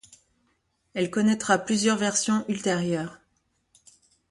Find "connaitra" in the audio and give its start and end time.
1.11-1.59